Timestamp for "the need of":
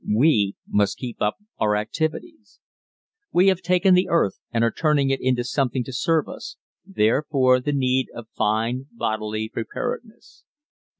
7.59-8.25